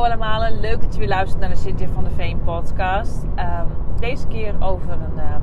Hallo 0.00 0.14
allemaal, 0.14 0.60
leuk 0.60 0.80
dat 0.80 0.92
je 0.92 0.98
weer 0.98 1.08
luistert 1.08 1.40
naar 1.40 1.48
de 1.48 1.56
Cynthia 1.56 1.88
van 1.88 2.04
de 2.04 2.10
Veen 2.10 2.40
podcast. 2.44 3.24
Ehm, 3.34 3.66
deze 3.98 4.26
keer 4.26 4.54
over 4.60 4.92
een 4.92 5.16
uh, 5.16 5.36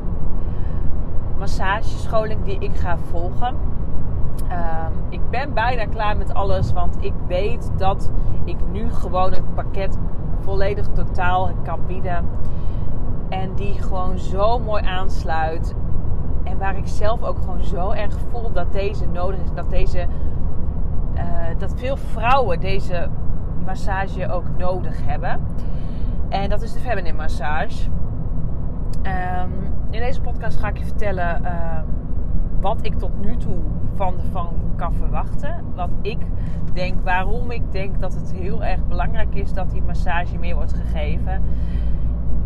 massagescholing 1.37 2.43
die 2.43 2.59
ik 2.59 2.75
ga 2.75 2.97
volgen. 2.97 3.55
Ehm, 4.49 4.91
ik 5.09 5.29
ben 5.29 5.53
bijna 5.53 5.85
klaar 5.85 6.17
met 6.17 6.33
alles, 6.33 6.73
want 6.73 6.97
ik 6.99 7.13
weet 7.27 7.71
dat 7.75 8.11
ik 8.43 8.55
nu 8.71 8.89
gewoon 8.89 9.33
het 9.33 9.53
pakket 9.53 9.97
volledig 10.39 10.87
totaal 10.87 11.51
kan 11.63 11.79
bieden. 11.87 12.25
En 13.29 13.53
die 13.55 13.81
gewoon 13.81 14.17
zo 14.17 14.59
mooi 14.59 14.83
aansluit. 14.85 15.75
En 16.43 16.57
waar 16.57 16.77
ik 16.77 16.87
zelf 16.87 17.23
ook 17.23 17.37
gewoon 17.37 17.63
zo 17.63 17.91
erg 17.91 18.17
voel 18.31 18.51
dat 18.51 18.71
deze 18.71 19.05
nodig 19.07 19.39
is. 19.39 19.53
Dat, 19.53 19.69
deze, 19.69 20.07
uh, 21.15 21.23
dat 21.57 21.73
veel 21.75 21.97
vrouwen 21.97 22.59
deze 22.59 23.09
massage 23.67 24.29
ook 24.31 24.57
nodig 24.57 25.05
hebben. 25.05 25.39
En 26.29 26.49
dat 26.49 26.61
is 26.61 26.73
de 26.73 26.79
feminine 26.79 27.17
massage. 27.17 27.89
Um, 29.03 29.73
in 29.89 29.99
deze 29.99 30.21
podcast 30.21 30.59
ga 30.59 30.67
ik 30.67 30.77
je 30.77 30.85
vertellen 30.85 31.41
uh, 31.43 31.79
wat 32.59 32.79
ik 32.81 32.93
tot 32.93 33.21
nu 33.21 33.37
toe 33.37 33.57
van 33.95 34.13
van 34.31 34.53
kan 34.75 34.93
verwachten. 34.93 35.63
Wat 35.75 35.89
ik 36.01 36.17
denk, 36.73 37.03
waarom 37.03 37.51
ik 37.51 37.71
denk 37.71 37.99
dat 37.99 38.13
het 38.13 38.33
heel 38.33 38.63
erg 38.63 38.87
belangrijk 38.87 39.35
is 39.35 39.53
dat 39.53 39.71
die 39.71 39.81
massage 39.81 40.37
meer 40.37 40.55
wordt 40.55 40.73
gegeven. 40.73 41.41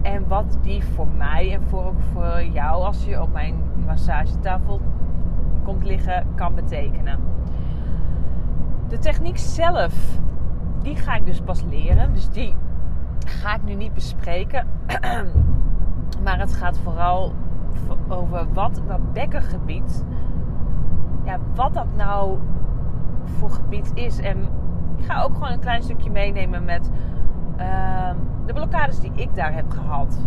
En 0.01 0.27
wat 0.27 0.57
die 0.61 0.83
voor 0.83 1.07
mij 1.07 1.53
en 1.53 1.63
voor, 1.63 1.85
ook 1.85 1.99
voor 2.13 2.43
jou 2.43 2.83
als 2.83 3.05
je 3.05 3.21
op 3.21 3.33
mijn 3.33 3.55
massagetafel 3.85 4.81
komt 5.63 5.83
liggen 5.83 6.25
kan 6.35 6.55
betekenen. 6.55 7.19
De 8.87 8.97
techniek 8.97 9.37
zelf 9.37 10.19
die 10.81 10.95
ga 10.95 11.15
ik 11.15 11.25
dus 11.25 11.41
pas 11.41 11.63
leren. 11.63 12.13
Dus 12.13 12.29
die 12.29 12.55
ga 13.25 13.55
ik 13.55 13.63
nu 13.63 13.73
niet 13.73 13.93
bespreken. 13.93 14.67
maar 16.23 16.39
het 16.39 16.53
gaat 16.53 16.77
vooral 16.77 17.33
over 18.07 18.53
wat 18.53 18.81
dat 18.87 19.13
bekkengebied, 19.13 20.05
ja, 21.23 21.37
wat 21.55 21.73
dat 21.73 21.95
nou 21.95 22.37
voor 23.23 23.49
gebied 23.49 23.91
is. 23.93 24.19
En 24.19 24.37
ik 24.97 25.05
ga 25.05 25.21
ook 25.21 25.33
gewoon 25.33 25.51
een 25.51 25.59
klein 25.59 25.83
stukje 25.83 26.09
meenemen 26.09 26.63
met 26.63 26.91
uh, 27.59 28.09
de 28.45 28.53
blokkades 28.53 28.99
die 28.99 29.11
ik 29.15 29.35
daar 29.35 29.53
heb 29.53 29.69
gehad. 29.69 30.19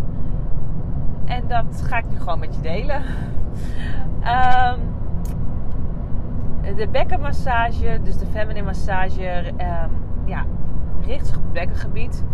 En 1.25 1.47
dat 1.47 1.81
ga 1.87 1.97
ik 1.97 2.09
nu 2.09 2.19
gewoon 2.19 2.39
met 2.39 2.55
je 2.55 2.61
delen. 2.61 3.01
um, 4.75 4.93
de 6.77 6.87
bekkenmassage, 6.91 7.99
dus 8.03 8.17
de 8.17 8.25
feminine 8.25 8.65
massage, 8.65 9.47
um, 9.47 10.04
ja, 10.25 10.45
richt 11.05 11.39
bekkengebied. 11.53 12.25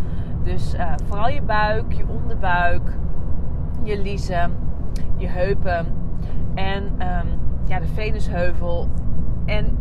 Dus 0.44 0.76
uh, 0.76 0.94
vooral 1.06 1.30
je 1.30 1.42
buik, 1.42 1.94
je 1.94 2.08
onderbuik, 2.08 2.98
je 3.84 4.02
liezen, 4.02 4.52
je 5.18 5.28
heupen 5.28 5.86
en 6.54 6.84
um, 6.84 7.28
ja, 7.66 7.80
de 7.80 7.88
venusheuvel. 7.88 8.88
En 9.46 9.78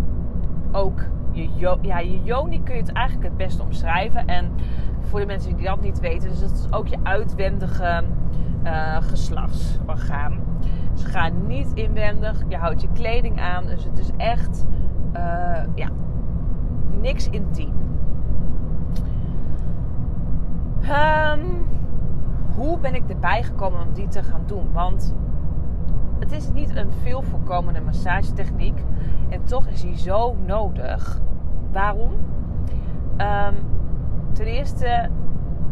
ook 0.73 1.01
je, 1.33 1.79
ja, 1.83 1.99
je 1.99 2.23
joni 2.23 2.63
kun 2.63 2.75
je 2.75 2.81
het 2.81 2.93
eigenlijk 2.93 3.27
het 3.29 3.37
beste 3.37 3.63
omschrijven. 3.63 4.27
En 4.27 4.51
voor 5.01 5.21
de 5.21 5.27
mensen 5.27 5.57
die 5.57 5.67
dat 5.67 5.81
niet 5.81 6.01
weten, 6.01 6.29
dus 6.29 6.41
het 6.41 6.53
is 6.53 6.73
ook 6.73 6.87
je 6.87 6.99
uitwendige 7.03 8.03
uh, 8.65 8.97
geslachtsorgaan. 9.01 10.39
Dus 10.93 11.05
gaan 11.05 11.47
niet 11.47 11.73
inwendig, 11.75 12.43
je 12.49 12.57
houdt 12.57 12.81
je 12.81 12.89
kleding 12.93 13.41
aan. 13.41 13.67
Dus 13.67 13.85
het 13.85 13.99
is 13.99 14.11
echt 14.17 14.67
uh, 15.17 15.21
ja, 15.75 15.89
niks 17.01 17.29
intiem. 17.29 17.73
Um, 20.91 21.67
hoe 22.55 22.79
ben 22.79 22.95
ik 22.95 23.03
erbij 23.09 23.43
gekomen 23.43 23.81
om 23.81 23.93
die 23.93 24.09
te 24.09 24.23
gaan 24.23 24.43
doen? 24.47 24.73
Want 24.73 25.15
het 26.19 26.33
is 26.33 26.51
niet 26.51 26.77
een 26.77 26.93
veel 27.03 27.23
voorkomende 27.23 27.81
massagetechniek. 27.81 28.85
En 29.29 29.45
toch 29.45 29.67
is 29.67 29.81
die 29.81 29.99
zo 29.99 30.37
nodig. 30.47 31.21
Waarom? 31.73 32.13
Um, 33.17 33.55
ten 34.33 34.47
eerste, 34.47 35.09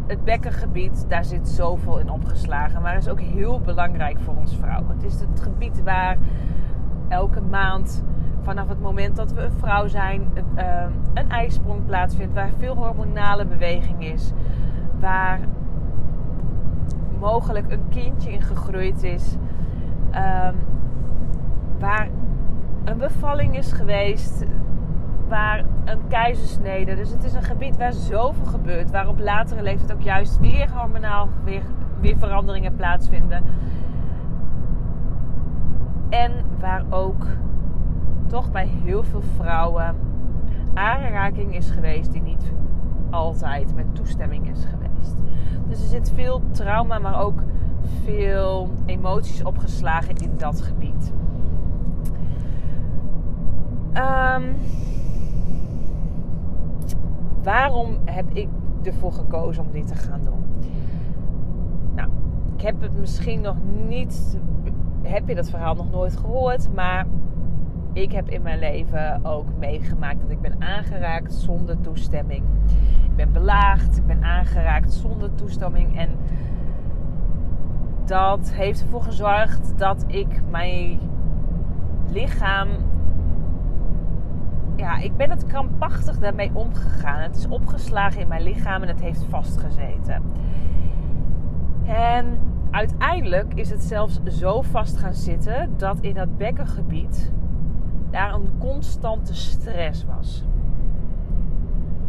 het 0.06 0.24
bekkengebied, 0.24 1.04
daar 1.08 1.24
zit 1.24 1.48
zoveel 1.48 1.98
in 1.98 2.10
opgeslagen. 2.10 2.82
Maar 2.82 2.96
is 2.96 3.08
ook 3.08 3.20
heel 3.20 3.60
belangrijk 3.60 4.20
voor 4.20 4.36
ons 4.36 4.56
vrouwen. 4.56 4.88
Het 4.88 5.02
is 5.02 5.20
het 5.20 5.40
gebied 5.40 5.82
waar 5.82 6.16
elke 7.08 7.40
maand, 7.40 8.04
vanaf 8.42 8.68
het 8.68 8.80
moment 8.80 9.16
dat 9.16 9.32
we 9.32 9.42
een 9.42 9.52
vrouw 9.52 9.86
zijn, 9.86 10.30
een, 10.34 10.66
um, 10.84 10.92
een 11.14 11.30
ijsprong 11.30 11.84
plaatsvindt. 11.84 12.34
Waar 12.34 12.50
veel 12.58 12.74
hormonale 12.74 13.46
beweging 13.46 14.04
is 14.04 14.32
waar 15.00 15.40
mogelijk 17.18 17.72
een 17.72 17.88
kindje 17.88 18.32
in 18.32 18.42
gegroeid 18.42 19.02
is, 19.02 19.36
um, 20.14 20.54
waar 21.78 22.08
een 22.84 22.98
bevalling 22.98 23.56
is 23.56 23.72
geweest, 23.72 24.44
waar 25.28 25.64
een 25.84 26.00
keizersnede. 26.08 26.94
Dus 26.94 27.10
het 27.10 27.24
is 27.24 27.32
een 27.32 27.42
gebied 27.42 27.76
waar 27.76 27.92
zoveel 27.92 28.44
gebeurt, 28.44 28.90
waar 28.90 29.08
op 29.08 29.18
latere 29.18 29.62
leeftijd 29.62 29.92
ook 29.92 30.02
juist 30.02 30.38
weer 30.38 30.70
hormonaal 30.70 31.28
weer, 31.44 31.62
weer 32.00 32.18
veranderingen 32.18 32.76
plaatsvinden. 32.76 33.42
En 36.08 36.32
waar 36.60 36.84
ook 36.90 37.26
toch 38.26 38.50
bij 38.50 38.66
heel 38.66 39.02
veel 39.02 39.22
vrouwen 39.36 39.96
aanraking 40.74 41.54
is 41.54 41.70
geweest 41.70 42.12
die 42.12 42.22
niet 42.22 42.52
altijd 43.10 43.74
met 43.74 43.94
toestemming 43.94 44.50
is 44.50 44.64
geweest. 44.64 44.87
Dus 45.68 45.80
er 45.80 45.88
zit 45.88 46.12
veel 46.14 46.42
trauma, 46.50 46.98
maar 46.98 47.22
ook 47.22 47.42
veel 48.04 48.70
emoties 48.86 49.44
opgeslagen 49.44 50.16
in 50.16 50.32
dat 50.36 50.60
gebied. 50.60 51.12
Um, 53.94 54.56
waarom 57.42 57.98
heb 58.04 58.30
ik 58.32 58.48
ervoor 58.82 59.12
gekozen 59.12 59.64
om 59.64 59.72
dit 59.72 59.86
te 59.86 59.94
gaan 59.94 60.20
doen? 60.24 60.44
Nou, 61.94 62.10
ik 62.56 62.60
heb 62.60 62.80
het 62.80 62.98
misschien 62.98 63.40
nog 63.40 63.56
niet. 63.88 64.38
Heb 65.02 65.28
je 65.28 65.34
dat 65.34 65.50
verhaal 65.50 65.74
nog 65.74 65.90
nooit 65.90 66.16
gehoord? 66.16 66.74
Maar 66.74 67.06
ik 67.92 68.12
heb 68.12 68.28
in 68.28 68.42
mijn 68.42 68.58
leven 68.58 69.24
ook 69.24 69.46
meegemaakt 69.58 70.20
dat 70.20 70.30
ik 70.30 70.40
ben 70.40 70.62
aangeraakt 70.62 71.32
zonder 71.32 71.80
toestemming. 71.80 72.44
Ik 73.04 73.16
ben 73.16 73.32
belaagd, 73.32 73.96
ik 73.96 74.06
ben 74.06 74.24
aangeraakt 74.24 74.92
zonder 74.92 75.34
toestemming. 75.34 75.98
En 75.98 76.10
dat 78.04 78.52
heeft 78.52 78.80
ervoor 78.80 79.02
gezorgd 79.02 79.78
dat 79.78 80.04
ik 80.06 80.42
mijn 80.50 81.00
lichaam. 82.10 82.68
Ja, 84.76 84.98
ik 84.98 85.16
ben 85.16 85.30
het 85.30 85.46
krampachtig 85.46 86.18
daarmee 86.18 86.50
omgegaan. 86.52 87.20
Het 87.20 87.36
is 87.36 87.48
opgeslagen 87.48 88.20
in 88.20 88.28
mijn 88.28 88.42
lichaam 88.42 88.82
en 88.82 88.88
het 88.88 89.00
heeft 89.00 89.24
vastgezeten. 89.28 90.22
En 91.84 92.38
uiteindelijk 92.70 93.54
is 93.54 93.70
het 93.70 93.82
zelfs 93.82 94.20
zo 94.24 94.62
vast 94.62 94.96
gaan 94.96 95.14
zitten 95.14 95.74
dat 95.76 96.00
in 96.00 96.14
dat 96.14 96.36
bekkengebied 96.36 97.32
daar 98.10 98.34
een 98.34 98.50
constante 98.58 99.34
stress 99.34 100.04
was. 100.04 100.44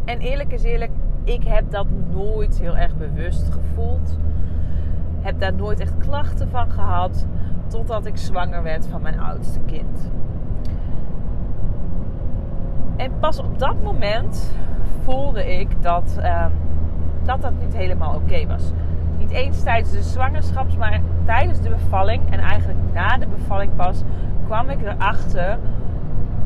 En 0.06 0.20
eerlijk 0.20 0.52
is 0.52 0.64
eerlijk, 0.64 0.92
ik 1.24 1.44
heb 1.44 1.72
dat 1.72 1.88
nooit 2.12 2.60
heel 2.60 2.78
erg 2.78 2.98
bewust 2.98 3.52
gevoeld. 3.52 4.18
Heb 5.20 5.40
daar 5.40 5.54
nooit 5.54 5.80
echt 5.80 5.98
klachten 5.98 6.50
van 6.50 6.72
gehad. 6.72 7.26
Totdat 7.68 8.06
ik 8.06 8.18
zwanger 8.18 8.64
werd 8.64 8.88
van 8.88 9.02
mijn 9.02 9.20
oudste 9.20 9.60
kind. 9.60 10.12
En 12.96 13.12
pas 13.19 13.40
op 13.40 13.60
dat 13.60 13.84
moment 13.84 14.54
voelde 15.04 15.60
ik 15.60 15.81
dat 15.81 16.18
um, 16.18 16.51
dat, 17.24 17.42
dat 17.42 17.54
niet 17.60 17.75
helemaal 17.75 18.16
oké 18.16 18.48
was. 18.48 18.72
Niet 19.18 19.31
eens 19.31 19.63
tijdens 19.63 19.92
de 19.92 20.01
zwangerschap, 20.01 20.78
maar 20.78 21.01
tijdens 21.25 21.62
de 21.62 21.69
bevalling 21.69 22.31
en 22.31 22.40
eigenlijk 22.40 22.80
na 22.94 23.18
de 23.18 23.28
bevalling 23.28 23.75
pas 23.75 24.04
kwam 24.46 24.69
ik 24.69 24.81
erachter 24.81 25.60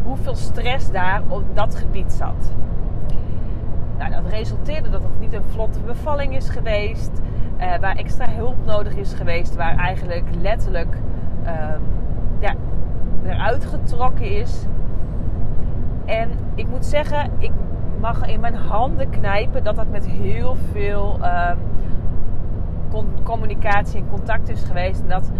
hoeveel 0.03 0.35
stress 0.35 0.91
daar 0.91 1.21
op 1.27 1.43
dat 1.53 1.75
gebied 1.75 2.11
zat. 2.11 2.53
Nou, 3.97 4.11
dat 4.11 4.31
resulteerde 4.31 4.89
dat 4.89 5.03
het 5.03 5.19
niet 5.19 5.33
een 5.33 5.43
vlotte 5.43 5.79
bevalling 5.79 6.35
is 6.35 6.49
geweest, 6.49 7.11
uh, 7.59 7.77
waar 7.79 7.95
extra 7.95 8.29
hulp 8.29 8.65
nodig 8.65 8.95
is 8.95 9.13
geweest, 9.13 9.55
waar 9.55 9.75
eigenlijk 9.77 10.23
letterlijk 10.41 10.97
uh, 11.45 11.51
ja, 12.39 12.53
eruit 13.25 13.65
getrokken 13.65 14.25
is. 14.25 14.65
En 16.05 16.29
ik 16.55 16.67
moet 16.67 16.85
zeggen, 16.85 17.31
ik 17.37 17.51
mag 17.99 18.27
in 18.27 18.39
mijn 18.39 18.55
handen 18.55 19.09
knijpen 19.09 19.63
dat 19.63 19.75
dat 19.75 19.89
met 19.89 20.07
heel 20.07 20.55
veel 20.71 21.19
uh, 21.21 21.51
communicatie 23.23 23.99
en 23.99 24.09
contact 24.09 24.49
is 24.49 24.63
geweest. 24.63 25.01
En 25.01 25.07
dat 25.07 25.31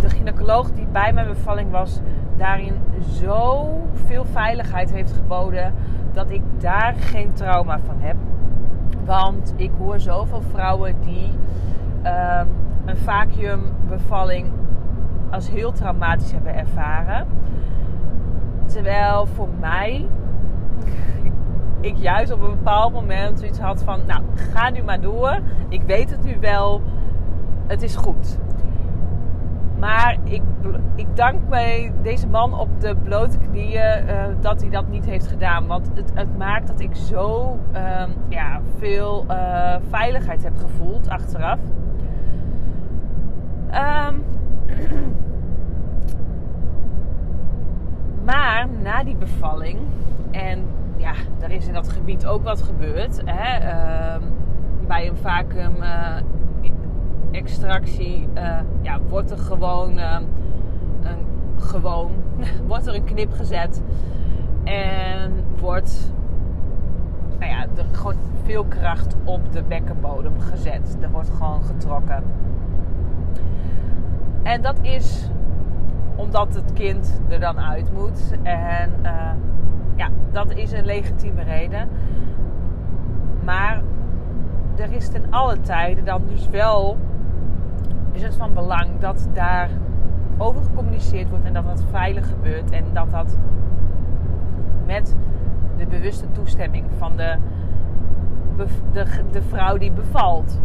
de 0.00 0.08
gynaecoloog 0.08 0.72
die 0.72 0.86
bij 0.92 1.12
mijn 1.12 1.26
bevalling 1.26 1.70
was, 1.70 2.00
daarin 2.40 2.74
zoveel 3.00 4.24
veiligheid 4.24 4.92
heeft 4.92 5.12
geboden 5.12 5.74
dat 6.12 6.30
ik 6.30 6.42
daar 6.58 6.94
geen 6.94 7.32
trauma 7.32 7.78
van 7.78 7.96
heb. 7.98 8.16
Want 9.04 9.54
ik 9.56 9.70
hoor 9.78 10.00
zoveel 10.00 10.40
vrouwen 10.40 10.94
die 11.00 11.30
ehm, 12.02 12.46
een 12.84 12.96
vacuümbevalling 12.96 14.50
als 15.30 15.50
heel 15.50 15.72
traumatisch 15.72 16.32
hebben 16.32 16.54
ervaren. 16.54 17.26
Terwijl 18.66 19.26
voor 19.26 19.48
mij 19.60 20.06
ik 21.90 21.96
juist 21.96 22.32
op 22.32 22.42
een 22.42 22.50
bepaald 22.50 22.92
moment 22.92 23.38
zoiets 23.38 23.58
had 23.58 23.82
van, 23.82 24.00
nou, 24.06 24.22
ga 24.34 24.70
nu 24.70 24.82
maar 24.82 25.00
door. 25.00 25.40
Ik 25.68 25.82
weet 25.82 26.10
het 26.10 26.24
nu 26.24 26.36
wel. 26.40 26.82
Het 27.66 27.82
is 27.82 27.96
goed. 27.96 28.38
Maar 29.80 30.16
ik, 30.24 30.42
ik 30.94 31.16
dank 31.16 31.48
mij 31.48 31.92
deze 32.02 32.26
man 32.26 32.58
op 32.58 32.80
de 32.80 32.96
blote 33.02 33.38
knieën 33.38 34.04
uh, 34.06 34.24
dat 34.40 34.60
hij 34.60 34.70
dat 34.70 34.88
niet 34.88 35.04
heeft 35.04 35.26
gedaan. 35.26 35.66
Want 35.66 35.90
het, 35.94 36.10
het 36.14 36.38
maakt 36.38 36.66
dat 36.66 36.80
ik 36.80 36.94
zo 36.94 37.58
um, 37.74 38.14
ja, 38.28 38.60
veel 38.78 39.24
uh, 39.30 39.74
veiligheid 39.90 40.42
heb 40.42 40.56
gevoeld 40.58 41.08
achteraf. 41.08 41.58
Um, 44.08 44.24
maar 48.30 48.66
na 48.82 49.04
die 49.04 49.16
bevalling 49.16 49.78
en 50.30 50.64
ja, 50.96 51.12
er 51.40 51.50
is 51.50 51.66
in 51.66 51.72
dat 51.74 51.88
gebied 51.88 52.26
ook 52.26 52.44
wat 52.44 52.62
gebeurd. 52.62 53.22
Hè? 53.24 53.68
Uh, 53.68 54.22
bij 54.86 55.08
een 55.08 55.16
vacuüm 55.16 55.76
uh, 55.76 56.16
extractie 57.30 58.28
uh, 58.34 58.58
ja, 58.80 59.00
wordt 59.08 59.30
er 59.30 59.38
gewoon, 59.38 59.98
uh, 59.98 60.18
een, 61.02 61.26
gewoon 61.58 62.10
wordt 62.68 62.86
er 62.86 62.94
een 62.94 63.04
knip 63.04 63.32
gezet. 63.32 63.82
En 64.64 65.44
wordt 65.58 66.12
nou 67.38 67.52
ja, 67.52 67.66
er 67.76 67.84
gewoon 67.92 68.16
veel 68.42 68.64
kracht 68.64 69.16
op 69.24 69.52
de 69.52 69.62
bekkenbodem 69.62 70.40
gezet. 70.40 70.96
Er 71.00 71.10
wordt 71.10 71.30
gewoon 71.30 71.62
getrokken. 71.62 72.22
En 74.42 74.62
dat 74.62 74.78
is 74.82 75.30
omdat 76.16 76.54
het 76.54 76.72
kind 76.72 77.20
er 77.28 77.40
dan 77.40 77.58
uit 77.58 77.92
moet. 77.92 78.32
En 78.42 78.90
ja, 79.96 80.08
dat 80.32 80.50
is 80.54 80.72
een 80.72 80.84
legitieme 80.84 81.42
reden. 81.42 81.88
Maar 83.44 83.82
er 84.76 84.92
is 84.92 85.08
ten 85.08 85.24
alle 85.30 85.60
tijden 85.60 86.04
dan 86.04 86.22
dus 86.26 86.48
wel 86.48 86.96
is 88.20 88.26
het 88.26 88.36
van 88.36 88.54
belang 88.54 88.98
dat 88.98 89.28
daar 89.32 89.70
over 90.38 90.62
gecommuniceerd 90.62 91.28
wordt 91.28 91.44
en 91.44 91.52
dat 91.52 91.64
dat 91.64 91.84
veilig 91.90 92.28
gebeurt 92.28 92.70
en 92.70 92.84
dat 92.92 93.10
dat 93.10 93.38
met 94.86 95.16
de 95.76 95.86
bewuste 95.86 96.30
toestemming 96.30 96.84
van 96.98 97.16
de, 97.16 97.36
de, 98.92 99.06
de 99.30 99.42
vrouw 99.42 99.76
die 99.76 99.92
bevalt. 99.92 100.60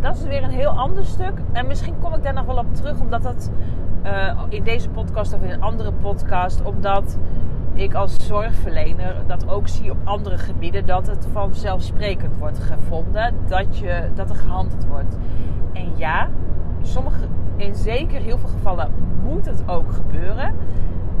Dat 0.00 0.16
is 0.16 0.22
weer 0.22 0.42
een 0.42 0.50
heel 0.50 0.70
ander 0.78 1.04
stuk. 1.04 1.38
En 1.52 1.66
misschien 1.66 1.98
kom 1.98 2.14
ik 2.14 2.22
daar 2.22 2.34
nog 2.34 2.44
wel 2.44 2.58
op 2.58 2.74
terug, 2.74 3.00
omdat 3.00 3.22
dat 3.22 3.50
uh, 4.04 4.42
in 4.48 4.62
deze 4.62 4.88
podcast 4.88 5.34
of 5.34 5.42
in 5.42 5.50
een 5.50 5.62
andere 5.62 5.92
podcast, 5.92 6.62
omdat 6.62 7.18
ik 7.76 7.94
als 7.94 8.26
zorgverlener 8.26 9.16
dat 9.26 9.48
ook 9.48 9.68
zie 9.68 9.90
op 9.90 9.96
andere 10.04 10.38
gebieden, 10.38 10.86
dat 10.86 11.06
het 11.06 11.28
vanzelfsprekend 11.32 12.36
wordt 12.36 12.58
gevonden 12.58 13.34
dat, 13.46 13.78
je, 13.78 14.10
dat 14.14 14.30
er 14.30 14.36
gehandeld 14.36 14.86
wordt. 14.86 15.18
En 15.72 15.92
ja, 15.96 16.28
sommige, 16.82 17.26
in 17.56 17.74
zeker 17.74 18.20
heel 18.20 18.38
veel 18.38 18.48
gevallen 18.48 18.90
moet 19.22 19.46
het 19.46 19.68
ook 19.68 19.92
gebeuren. 19.92 20.54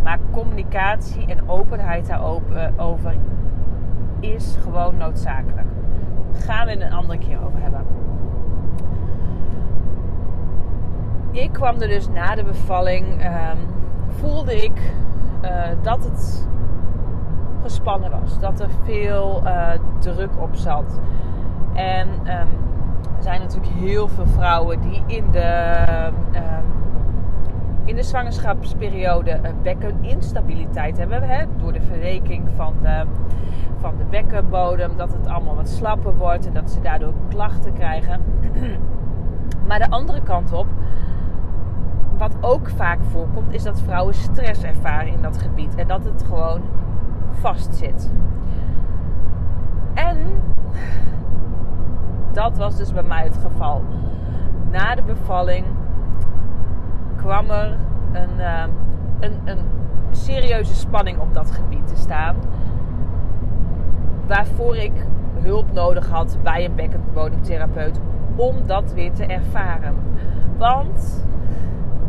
Maar 0.02 0.18
communicatie 0.30 1.26
en 1.26 1.48
openheid 1.48 2.06
daarover 2.06 3.16
is 4.20 4.56
gewoon 4.62 4.96
noodzakelijk. 4.96 5.66
Gaan 6.32 6.66
we 6.66 6.72
het 6.72 6.80
een 6.80 6.92
andere 6.92 7.18
keer 7.18 7.38
over 7.44 7.60
hebben. 7.60 7.86
ik 11.42 11.52
kwam 11.52 11.80
er 11.80 11.88
dus 11.88 12.08
na 12.08 12.34
de 12.34 12.44
bevalling, 12.44 13.24
um, 13.24 13.58
voelde 14.08 14.64
ik 14.64 14.80
uh, 15.46 15.82
dat 15.82 16.04
het 16.04 16.48
gespannen 17.62 18.10
was. 18.10 18.40
Dat 18.40 18.60
er 18.60 18.68
veel 18.84 19.42
uh, 19.44 19.68
druk 19.98 20.30
op 20.40 20.54
zat. 20.54 21.00
En 21.74 22.08
um, 22.08 22.48
er 23.16 23.22
zijn 23.22 23.40
natuurlijk 23.40 23.72
heel 23.72 24.08
veel 24.08 24.26
vrouwen 24.26 24.80
die 24.80 25.02
in 25.06 25.30
de, 25.30 25.74
um, 26.34 26.72
in 27.84 27.96
de 27.96 28.02
zwangerschapsperiode 28.02 29.40
bekkeninstabiliteit 29.62 30.96
hebben. 30.96 31.22
Hè? 31.22 31.44
Door 31.56 31.72
de 31.72 31.80
verreking 31.80 32.48
van 32.56 32.74
de, 32.82 33.04
van 33.78 33.96
de 33.96 34.04
bekkenbodem. 34.04 34.96
Dat 34.96 35.12
het 35.12 35.26
allemaal 35.26 35.54
wat 35.54 35.68
slapper 35.68 36.16
wordt 36.16 36.46
en 36.46 36.52
dat 36.52 36.70
ze 36.70 36.80
daardoor 36.80 37.12
klachten 37.28 37.72
krijgen. 37.72 38.20
maar 39.68 39.78
de 39.78 39.90
andere 39.90 40.22
kant 40.22 40.52
op 40.52 40.66
wat 42.18 42.36
ook 42.40 42.68
vaak 42.68 42.98
voorkomt, 43.02 43.54
is 43.54 43.62
dat 43.62 43.80
vrouwen 43.80 44.14
stress 44.14 44.62
ervaren 44.62 45.12
in 45.12 45.22
dat 45.22 45.38
gebied. 45.38 45.74
En 45.74 45.88
dat 45.88 46.04
het 46.04 46.24
gewoon 46.28 46.62
vastzit. 47.30 48.10
En 49.94 50.16
dat 52.32 52.56
was 52.56 52.76
dus 52.76 52.92
bij 52.92 53.02
mij 53.02 53.24
het 53.24 53.36
geval. 53.36 53.82
Na 54.70 54.94
de 54.94 55.02
bevalling 55.02 55.64
kwam 57.16 57.50
er 57.50 57.76
een, 58.12 58.38
uh, 58.38 58.64
een, 59.20 59.40
een 59.44 59.58
serieuze 60.10 60.74
spanning 60.74 61.18
op 61.18 61.34
dat 61.34 61.50
gebied 61.50 61.86
te 61.86 61.96
staan. 61.96 62.36
Waarvoor 64.26 64.76
ik 64.76 64.92
hulp 65.42 65.72
nodig 65.72 66.08
had 66.08 66.38
bij 66.42 66.64
een 66.64 66.74
bekkenbodemtherapeut 66.74 68.00
om 68.36 68.66
dat 68.66 68.92
weer 68.92 69.12
te 69.12 69.26
ervaren. 69.26 69.94
Want 70.56 71.26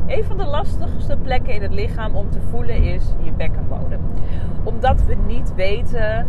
een 0.08 0.24
van 0.24 0.38
de 0.38 0.46
lastigste 0.46 1.18
plekken 1.18 1.54
in 1.54 1.62
het 1.62 1.74
lichaam 1.74 2.16
om 2.16 2.30
te 2.30 2.42
voelen 2.50 2.84
is 2.84 3.04
je 3.24 3.32
bekkenbodem. 3.32 4.00
Omdat 4.64 5.06
we 5.06 5.16
niet 5.26 5.56
weten 5.56 6.28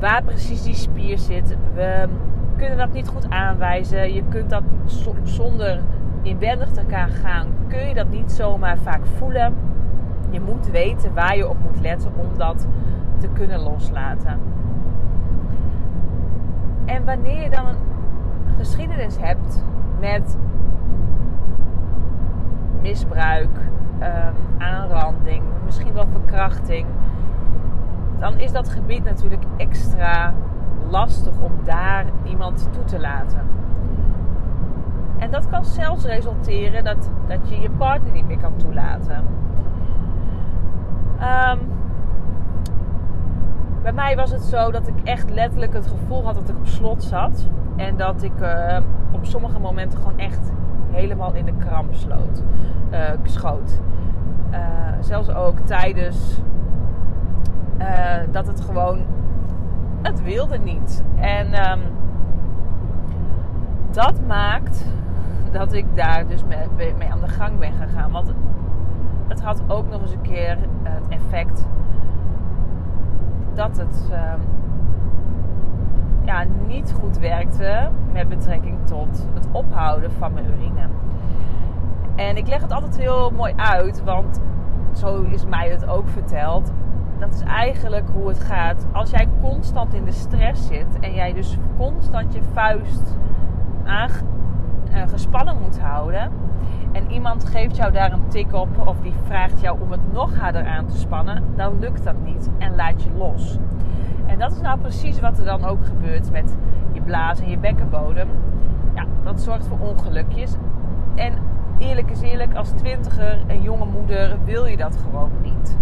waar 0.00 0.22
precies 0.22 0.62
die 0.62 0.74
spier 0.74 1.18
zit. 1.18 1.56
We 1.74 2.08
kunnen 2.56 2.76
dat 2.76 2.92
niet 2.92 3.08
goed 3.08 3.30
aanwijzen. 3.30 4.14
Je 4.14 4.22
kunt 4.28 4.50
dat 4.50 4.62
zonder 5.22 5.82
inwendig 6.22 6.70
te 6.70 6.82
gaan, 7.22 7.46
kun 7.68 7.88
je 7.88 7.94
dat 7.94 8.08
niet 8.08 8.32
zomaar 8.32 8.78
vaak 8.78 9.06
voelen. 9.06 9.54
Je 10.30 10.40
moet 10.40 10.70
weten 10.70 11.14
waar 11.14 11.36
je 11.36 11.48
op 11.48 11.56
moet 11.62 11.80
letten 11.80 12.12
om 12.16 12.38
dat 12.38 12.66
te 13.18 13.28
kunnen 13.28 13.60
loslaten. 13.60 14.38
En 16.84 17.04
wanneer 17.04 17.42
je 17.42 17.50
dan 17.50 17.66
een 17.66 17.76
geschiedenis 18.56 19.16
hebt 19.20 19.64
met 20.00 20.38
misbruik, 22.86 23.58
um, 24.00 24.62
aanranding, 24.62 25.42
misschien 25.64 25.92
wel 25.92 26.06
verkrachting, 26.06 26.86
dan 28.18 28.38
is 28.38 28.52
dat 28.52 28.68
gebied 28.68 29.04
natuurlijk 29.04 29.44
extra 29.56 30.34
lastig 30.88 31.40
om 31.40 31.52
daar 31.64 32.04
iemand 32.24 32.68
toe 32.72 32.84
te 32.84 33.00
laten. 33.00 33.40
En 35.18 35.30
dat 35.30 35.48
kan 35.48 35.64
zelfs 35.64 36.04
resulteren 36.04 36.84
dat, 36.84 37.10
dat 37.26 37.48
je 37.48 37.60
je 37.60 37.70
partner 37.70 38.12
niet 38.12 38.26
meer 38.26 38.38
kan 38.38 38.56
toelaten. 38.56 39.24
Um, 41.20 41.58
bij 43.82 43.92
mij 43.92 44.16
was 44.16 44.30
het 44.30 44.42
zo 44.42 44.70
dat 44.70 44.88
ik 44.88 44.94
echt 45.04 45.30
letterlijk 45.30 45.72
het 45.72 45.86
gevoel 45.86 46.24
had 46.24 46.34
dat 46.34 46.48
ik 46.48 46.56
op 46.56 46.66
slot 46.66 47.02
zat. 47.02 47.48
En 47.76 47.96
dat 47.96 48.22
ik 48.22 48.40
uh, 48.40 48.78
op 49.10 49.24
sommige 49.24 49.58
momenten 49.58 49.98
gewoon 49.98 50.18
echt 50.18 50.52
helemaal 50.96 51.34
in 51.34 51.44
de 51.44 51.56
kramp 51.58 51.94
sloot, 51.94 52.42
uh, 52.92 52.98
schoot. 53.22 53.80
Uh, 54.52 54.58
zelfs 55.00 55.30
ook 55.30 55.58
tijdens 55.58 56.40
uh, 57.78 57.86
dat 58.30 58.46
het 58.46 58.60
gewoon, 58.60 59.04
het 60.02 60.22
wilde 60.22 60.58
niet. 60.58 61.04
En 61.16 61.70
um, 61.70 61.80
dat 63.90 64.26
maakt 64.26 64.86
dat 65.52 65.72
ik 65.72 65.86
daar 65.94 66.26
dus 66.26 66.44
mee, 66.44 66.94
mee, 66.98 67.10
aan 67.10 67.20
de 67.20 67.28
gang 67.28 67.58
ben 67.58 67.72
gegaan. 67.72 68.10
Want 68.10 68.32
het 69.28 69.42
had 69.42 69.62
ook 69.66 69.88
nog 69.90 70.00
eens 70.00 70.12
een 70.12 70.20
keer 70.20 70.58
het 70.82 71.08
effect 71.08 71.66
dat 73.54 73.76
het 73.76 74.10
um, 74.12 74.40
ja, 76.26 76.44
niet 76.66 76.94
goed 77.00 77.18
werkte 77.18 77.88
met 78.12 78.28
betrekking 78.28 78.86
tot 78.86 79.26
het 79.34 79.48
ophouden 79.52 80.12
van 80.12 80.32
mijn 80.32 80.46
urine. 80.46 80.88
En 82.16 82.36
ik 82.36 82.46
leg 82.46 82.60
het 82.60 82.72
altijd 82.72 82.98
heel 82.98 83.30
mooi 83.30 83.52
uit, 83.56 84.04
want 84.04 84.40
zo 84.94 85.22
is 85.22 85.46
mij 85.46 85.68
het 85.68 85.86
ook 85.86 86.08
verteld. 86.08 86.72
Dat 87.18 87.34
is 87.34 87.40
eigenlijk 87.40 88.08
hoe 88.12 88.28
het 88.28 88.40
gaat. 88.40 88.86
Als 88.92 89.10
jij 89.10 89.28
constant 89.40 89.94
in 89.94 90.04
de 90.04 90.12
stress 90.12 90.66
zit 90.66 90.98
en 91.00 91.14
jij 91.14 91.32
dus 91.32 91.56
constant 91.78 92.34
je 92.34 92.42
vuist 92.52 93.16
uh, 93.86 94.04
gespannen 95.08 95.60
moet 95.62 95.80
houden. 95.80 96.30
En 96.92 97.10
iemand 97.10 97.44
geeft 97.44 97.76
jou 97.76 97.92
daar 97.92 98.12
een 98.12 98.28
tik 98.28 98.52
op 98.52 98.68
of 98.86 99.00
die 99.00 99.14
vraagt 99.24 99.60
jou 99.60 99.80
om 99.80 99.90
het 99.90 100.12
nog 100.12 100.38
harder 100.38 100.66
aan 100.66 100.86
te 100.86 100.96
spannen, 100.96 101.42
dan 101.56 101.78
lukt 101.78 102.04
dat 102.04 102.16
niet 102.24 102.50
en 102.58 102.74
laat 102.74 103.02
je 103.02 103.10
los. 103.16 103.58
En 104.26 104.38
dat 104.38 104.52
is 104.52 104.60
nou 104.60 104.78
precies 104.78 105.20
wat 105.20 105.38
er 105.38 105.44
dan 105.44 105.64
ook 105.64 105.84
gebeurt 105.84 106.30
met 106.30 106.56
je 106.92 107.00
blaas 107.00 107.40
en 107.40 107.50
je 107.50 107.58
bekkenbodem. 107.58 108.28
Ja, 108.94 109.04
dat 109.22 109.40
zorgt 109.40 109.66
voor 109.66 109.78
ongelukjes. 109.78 110.54
En 111.14 111.32
eerlijk 111.78 112.10
is 112.10 112.20
eerlijk, 112.20 112.54
als 112.54 112.70
twintiger 112.70 113.38
en 113.46 113.62
jonge 113.62 113.84
moeder 113.84 114.36
wil 114.44 114.66
je 114.66 114.76
dat 114.76 114.96
gewoon 114.96 115.30
niet. 115.42 115.76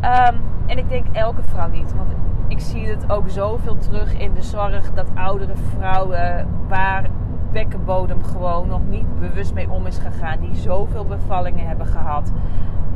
Ehm, 0.00 0.34
en 0.66 0.78
ik 0.78 0.88
denk 0.88 1.06
elke 1.12 1.42
vrouw 1.42 1.68
niet. 1.68 1.94
Want 1.94 2.12
ik 2.48 2.60
zie 2.60 2.88
het 2.88 3.10
ook 3.10 3.28
zoveel 3.28 3.76
terug 3.76 4.18
in 4.18 4.34
de 4.34 4.42
zorg 4.42 4.92
dat 4.92 5.10
oudere 5.14 5.56
vrouwen 5.56 6.46
waar 6.68 7.06
bekkenbodem 7.52 8.24
gewoon 8.24 8.68
nog 8.68 8.80
niet 8.88 9.18
bewust 9.20 9.54
mee 9.54 9.70
om 9.70 9.86
is 9.86 9.98
gegaan, 9.98 10.40
die 10.40 10.54
zoveel 10.54 11.04
bevallingen 11.04 11.66
hebben 11.66 11.86
gehad. 11.86 12.32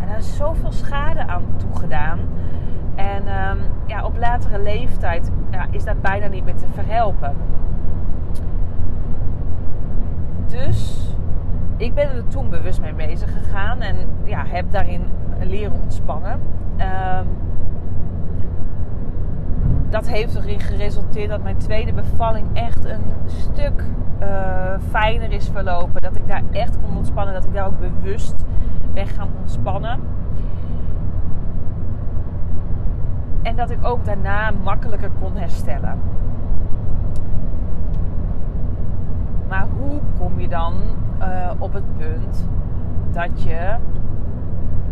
En 0.01 0.09
daar 0.09 0.19
is 0.19 0.37
zoveel 0.37 0.73
schade 0.73 1.27
aan 1.27 1.45
toegedaan. 1.57 2.19
En 2.95 3.27
ehm, 3.27 3.59
ja, 3.87 4.05
op 4.05 4.17
latere 4.19 4.63
leeftijd 4.63 5.31
ja, 5.51 5.67
is 5.71 5.85
dat 5.85 6.01
bijna 6.01 6.27
niet 6.27 6.45
meer 6.45 6.57
te 6.57 6.67
verhelpen. 6.75 7.35
Dus 10.47 11.09
ik 11.77 11.95
ben 11.95 12.17
er 12.17 12.29
toen 12.29 12.51
bewust 12.51 12.81
mee 12.81 12.95
bezig 12.95 13.33
gegaan 13.33 13.81
en 13.81 13.97
ja, 14.25 14.45
heb 14.47 14.71
daarin 14.71 15.03
leren 15.41 15.73
ontspannen. 15.83 16.41
Um, 16.79 17.27
dat 19.91 20.09
heeft 20.09 20.35
erin 20.35 20.61
geresulteerd 20.61 21.29
dat 21.29 21.43
mijn 21.43 21.57
tweede 21.57 21.93
bevalling 21.93 22.47
echt 22.53 22.85
een 22.85 23.05
stuk 23.27 23.85
uh, 24.23 24.75
fijner 24.91 25.33
is 25.33 25.49
verlopen. 25.49 26.01
Dat 26.01 26.17
ik 26.17 26.29
daar 26.29 26.43
echt 26.51 26.79
kon 26.81 26.97
ontspannen. 26.97 27.35
Dat 27.35 27.45
ik 27.45 27.53
daar 27.53 27.67
ook 27.67 27.79
bewust 27.79 28.45
ben 28.95 29.07
gaan 29.07 29.29
ontspannen. 29.41 30.01
En 33.43 33.57
dat 33.57 33.71
ik 33.71 33.85
ook 33.85 34.05
daarna 34.05 34.51
makkelijker 34.65 35.11
kon 35.21 35.37
herstellen. 35.37 35.99
Maar 39.49 39.67
hoe 39.79 40.01
kom 40.19 40.41
je 40.41 40.49
dan 40.49 40.75
uh, 41.21 41.51
op 41.59 41.73
het 41.73 41.97
punt 41.97 42.49
dat 43.11 43.43
je 43.43 43.77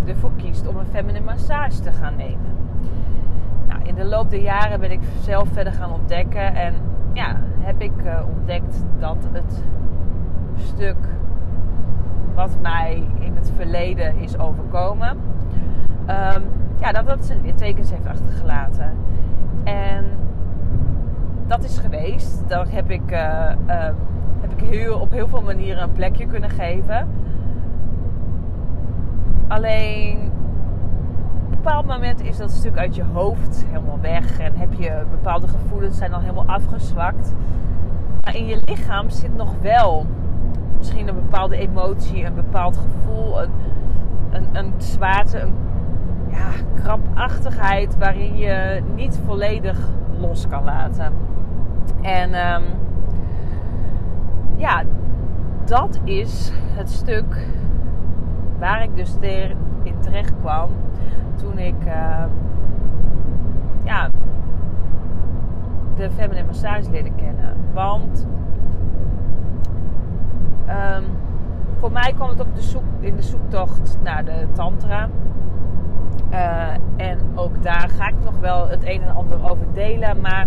ervoor 0.06 0.30
kiest 0.36 0.66
om 0.66 0.76
een 0.76 0.86
feminine 0.86 1.24
massage 1.24 1.80
te 1.80 1.92
gaan 1.92 2.16
nemen? 2.16 2.56
Nou, 3.68 3.82
in 3.82 3.94
de 3.94 4.04
loop 4.04 4.30
der 4.30 4.40
jaren 4.40 4.80
ben 4.80 4.90
ik 4.90 5.00
zelf 5.20 5.48
verder 5.52 5.72
gaan 5.72 5.92
ontdekken 5.92 6.54
en 6.54 6.74
ja, 7.12 7.36
heb 7.58 7.80
ik 7.80 7.92
uh, 8.04 8.20
ontdekt 8.36 8.84
dat 8.98 9.28
het 9.32 9.64
stuk 10.56 10.96
wat 12.34 12.56
mij 12.60 13.06
in 13.18 13.36
het 13.36 13.52
verleden 13.56 14.16
is 14.18 14.38
overkomen, 14.38 15.18
um, 16.08 16.42
ja, 16.80 16.92
dat 16.92 17.06
dat 17.06 17.24
zijn 17.24 17.54
tekens 17.54 17.90
heeft 17.90 18.06
achtergelaten. 18.06 18.92
En 19.64 20.04
dat 21.46 21.64
is 21.64 21.78
geweest. 21.78 22.48
Daar 22.48 22.66
heb 22.70 22.90
ik, 22.90 23.10
uh, 23.10 23.52
uh, 23.66 23.90
heb 24.40 24.52
ik 24.56 24.64
heel, 24.64 24.98
op 24.98 25.10
heel 25.10 25.28
veel 25.28 25.42
manieren 25.42 25.82
een 25.82 25.92
plekje 25.92 26.26
kunnen 26.26 26.50
geven. 26.50 27.08
Alleen 29.48 30.18
op 31.44 31.50
een 31.50 31.50
bepaald 31.50 31.86
moment 31.86 32.22
is 32.22 32.36
dat 32.36 32.50
stuk 32.50 32.76
uit 32.76 32.94
je 32.94 33.04
hoofd 33.04 33.64
helemaal 33.68 34.00
weg. 34.00 34.38
En 34.38 34.56
heb 34.56 34.72
je 34.72 35.02
bepaalde 35.10 35.48
gevoelens 35.48 35.96
zijn 35.96 36.10
dan 36.10 36.20
helemaal 36.20 36.46
afgezwakt. 36.46 37.34
Maar 38.24 38.36
in 38.36 38.46
je 38.46 38.62
lichaam 38.64 39.10
zit 39.10 39.36
nog 39.36 39.54
wel 39.60 40.06
misschien 40.78 41.08
een 41.08 41.14
bepaalde 41.14 41.56
emotie, 41.56 42.24
een 42.24 42.34
bepaald 42.34 42.76
gevoel, 42.76 43.42
een, 43.42 43.50
een, 44.30 44.46
een 44.52 44.72
zwaarte, 44.78 45.38
een 45.38 45.54
ja, 46.40 46.80
krampachtigheid 46.82 47.98
waarin 47.98 48.36
je 48.36 48.82
niet 48.94 49.20
volledig 49.26 49.88
los 50.18 50.48
kan 50.48 50.64
laten. 50.64 51.12
En 52.00 52.54
um, 52.54 52.62
ja, 54.56 54.82
dat 55.64 56.00
is 56.04 56.52
het 56.76 56.90
stuk 56.90 57.46
waar 58.58 58.82
ik 58.82 58.96
dus 58.96 59.16
in 59.82 60.00
terecht 60.00 60.34
kwam 60.40 60.70
toen 61.36 61.58
ik 61.58 61.86
uh, 61.86 62.24
ja, 63.84 64.10
de 65.96 66.10
feminine 66.10 66.46
massage 66.46 66.90
leerde 66.90 67.10
kennen. 67.16 67.56
Want 67.72 68.26
um, 70.68 71.04
voor 71.78 71.92
mij 71.92 72.12
kwam 72.12 72.28
het 72.28 72.40
op 72.40 72.54
de 72.54 72.62
zoek, 72.62 72.82
in 73.00 73.16
de 73.16 73.22
zoektocht 73.22 73.98
naar 74.02 74.24
de 74.24 74.46
tantra. 74.52 75.08
Uh, 76.32 76.68
en 76.96 77.18
ook 77.34 77.62
daar 77.62 77.88
ga 77.96 78.08
ik 78.08 78.24
nog 78.24 78.38
wel 78.40 78.68
het 78.68 78.84
een 78.84 79.02
en 79.02 79.14
ander 79.14 79.50
over 79.50 79.66
delen. 79.72 80.20
Maar 80.20 80.46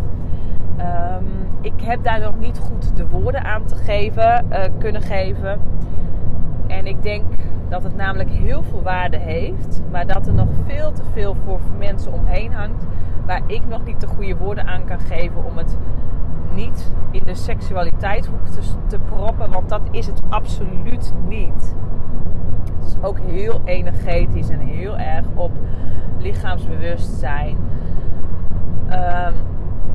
um, 0.79 1.25
ik 1.61 1.81
heb 1.81 2.03
daar 2.03 2.19
nog 2.19 2.39
niet 2.39 2.59
goed 2.59 2.97
de 2.97 3.07
woorden 3.07 3.43
aan 3.43 3.65
te 3.65 3.75
geven, 3.75 4.45
uh, 4.49 4.59
kunnen 4.77 5.01
geven. 5.01 5.59
En 6.67 6.87
ik 6.87 7.03
denk 7.03 7.23
dat 7.69 7.83
het 7.83 7.95
namelijk 7.95 8.29
heel 8.29 8.63
veel 8.63 8.81
waarde 8.81 9.17
heeft, 9.17 9.81
maar 9.91 10.07
dat 10.07 10.27
er 10.27 10.33
nog 10.33 10.49
veel 10.65 10.91
te 10.91 11.03
veel 11.13 11.35
voor 11.45 11.59
mensen 11.77 12.13
omheen 12.13 12.53
hangt, 12.53 12.85
waar 13.25 13.41
ik 13.47 13.61
nog 13.67 13.85
niet 13.85 14.01
de 14.01 14.07
goede 14.07 14.37
woorden 14.37 14.67
aan 14.67 14.85
kan 14.85 14.99
geven 14.99 15.45
om 15.45 15.57
het 15.57 15.77
niet 16.53 16.93
in 17.11 17.21
de 17.25 17.35
seksualiteitshoek 17.35 18.45
te, 18.45 18.61
te 18.87 18.99
proppen, 18.99 19.51
want 19.51 19.69
dat 19.69 19.81
is 19.91 20.05
het 20.05 20.21
absoluut 20.29 21.13
niet. 21.27 21.75
Ook 23.01 23.19
heel 23.19 23.61
energetisch 23.65 24.49
en 24.49 24.59
heel 24.59 24.97
erg 24.97 25.25
op 25.33 25.51
lichaamsbewustzijn. 26.17 27.57
Um, 28.89 29.33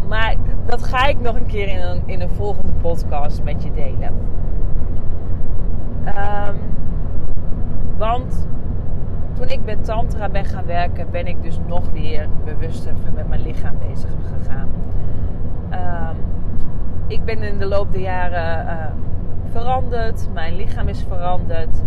maar 0.09 0.35
dat 0.67 0.85
ga 0.85 1.07
ik 1.07 1.21
nog 1.21 1.35
een 1.35 1.47
keer 1.47 1.69
in 1.69 1.81
een, 1.81 2.03
in 2.07 2.29
volgende 2.29 2.73
podcast 2.73 3.43
met 3.43 3.63
je 3.63 3.73
delen. 3.73 4.13
Um, 6.05 6.57
want 7.97 8.47
toen 9.33 9.49
ik 9.49 9.61
met 9.65 9.85
Tantra 9.85 10.29
ben 10.29 10.45
gaan 10.45 10.65
werken, 10.67 11.11
ben 11.11 11.27
ik 11.27 11.43
dus 11.43 11.61
nog 11.67 11.91
weer 11.93 12.29
bewuster 12.45 12.93
met 13.15 13.29
mijn 13.29 13.43
lichaam 13.43 13.75
bezig 13.89 14.11
gegaan. 14.11 14.69
Um, 15.73 16.17
ik 17.07 17.25
ben 17.25 17.43
in 17.43 17.59
de 17.59 17.67
loop 17.67 17.93
der 17.93 18.01
jaren 18.01 18.67
uh, 18.67 18.73
veranderd. 19.51 20.29
Mijn 20.33 20.57
lichaam 20.57 20.89
is 20.89 21.05
veranderd. 21.09 21.83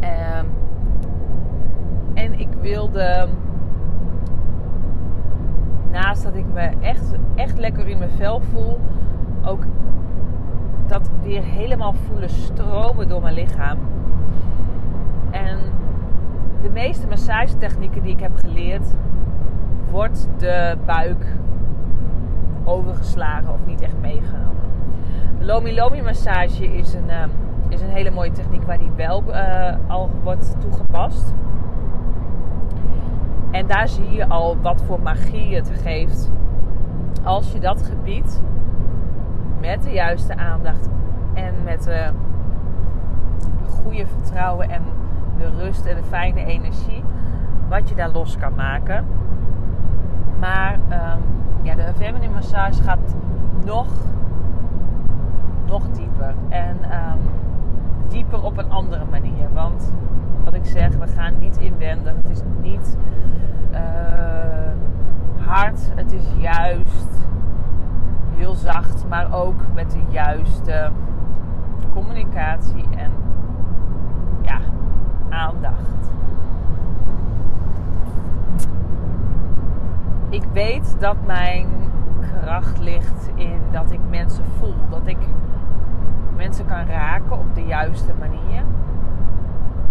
Um, 0.00 0.46
en 2.14 2.38
ik 2.40 2.48
wilde, 2.60 3.28
naast 5.90 6.22
dat 6.22 6.34
ik 6.34 6.46
me 6.52 6.70
echt, 6.80 7.12
echt 7.34 7.58
lekker 7.58 7.88
in 7.88 7.98
mijn 7.98 8.10
vel 8.10 8.40
voel, 8.40 8.80
ook 9.42 9.64
dat 10.86 11.10
weer 11.22 11.42
helemaal 11.42 11.92
voelen 11.92 12.30
stromen 12.30 13.08
door 13.08 13.22
mijn 13.22 13.34
lichaam. 13.34 13.78
En 15.30 15.58
de 16.62 16.70
meeste 16.70 17.06
massagetechnieken 17.06 18.02
die 18.02 18.12
ik 18.12 18.20
heb 18.20 18.36
geleerd, 18.36 18.94
wordt 19.90 20.28
de 20.36 20.76
buik 20.86 21.26
overgeslagen 22.64 23.52
of 23.52 23.66
niet 23.66 23.82
echt 23.82 24.00
meegenomen. 24.00 24.48
Lomi 25.38 25.74
Lomi 25.74 26.02
massage 26.02 26.66
is 26.76 26.94
een, 26.94 27.08
uh, 27.08 27.24
is 27.70 27.80
een 27.80 27.88
hele 27.88 28.10
mooie 28.10 28.30
techniek 28.30 28.62
waar 28.62 28.78
die 28.78 28.90
wel 28.96 29.22
uh, 29.28 29.74
al 29.86 30.10
wordt 30.22 30.56
toegepast. 30.60 31.34
En 33.50 33.66
daar 33.66 33.88
zie 33.88 34.10
je 34.10 34.28
al 34.28 34.56
wat 34.60 34.82
voor 34.82 35.00
magie 35.00 35.54
het 35.54 35.72
geeft 35.82 36.30
als 37.24 37.52
je 37.52 37.60
dat 37.60 37.82
gebied 37.82 38.42
met 39.60 39.82
de 39.82 39.90
juiste 39.90 40.36
aandacht 40.36 40.88
en 41.34 41.54
met 41.64 41.82
de 41.82 42.10
goede 43.68 44.06
vertrouwen 44.06 44.70
en 44.70 44.82
de 45.38 45.50
rust 45.58 45.86
en 45.86 45.96
de 45.96 46.02
fijne 46.02 46.44
energie, 46.44 47.04
wat 47.68 47.88
je 47.88 47.94
daar 47.94 48.10
los 48.10 48.36
kan 48.36 48.54
maken. 48.54 49.06
Maar 50.38 50.74
um, 50.74 51.22
ja, 51.62 51.74
de 51.74 51.92
feminine 51.96 52.32
massage 52.32 52.82
gaat 52.82 53.16
nog, 53.64 53.88
nog 55.66 55.90
dieper. 55.90 56.34
En 56.48 56.76
um, 56.76 57.18
dieper 58.10 58.42
op 58.42 58.58
een 58.58 58.70
andere 58.70 59.04
manier. 59.10 59.52
Want 59.52 59.92
wat 60.44 60.54
ik 60.54 60.64
zeg, 60.64 60.96
we 60.96 61.06
gaan 61.06 61.38
niet 61.38 61.56
inwendig. 61.56 62.14
Het 62.22 62.30
is 62.30 62.42
niet 62.60 62.96
uh, 63.72 63.78
hard. 65.46 65.80
Het 65.94 66.12
is 66.12 66.24
juist 66.38 67.08
heel 68.36 68.54
zacht, 68.54 69.04
maar 69.08 69.32
ook 69.32 69.60
met 69.74 69.90
de 69.90 70.02
juiste 70.08 70.90
communicatie 71.92 72.84
en 72.96 73.10
ja, 74.42 74.58
aandacht. 75.28 76.10
Ik 80.28 80.44
weet 80.52 80.96
dat 80.98 81.16
mijn 81.26 81.66
kracht 82.20 82.78
ligt 82.78 83.30
in 83.34 83.60
dat 83.70 83.90
ik 83.90 84.00
mensen 84.08 84.44
voel. 84.58 84.74
Dat 84.90 85.06
ik 85.06 85.18
mensen 86.40 86.66
kan 86.66 86.86
raken 86.86 87.38
op 87.38 87.54
de 87.54 87.64
juiste 87.64 88.12
manier. 88.18 88.64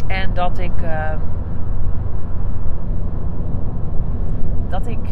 En 0.07 0.33
dat 0.33 0.57
ik. 0.57 0.81
Uh, 0.81 1.11
dat 4.67 4.87
ik 4.87 5.09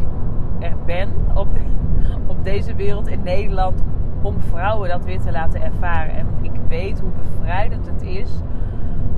er 0.59 0.75
ben 0.85 1.09
op, 1.33 1.47
op 2.33 2.43
deze 2.43 2.75
wereld 2.75 3.07
in 3.07 3.23
Nederland 3.23 3.83
om 4.21 4.39
vrouwen 4.39 4.89
dat 4.89 5.05
weer 5.05 5.19
te 5.19 5.31
laten 5.31 5.61
ervaren. 5.61 6.15
En 6.15 6.27
ik 6.41 6.51
weet 6.67 6.99
hoe 6.99 7.09
bevrijdend 7.09 7.87
het 7.87 8.01
is 8.01 8.41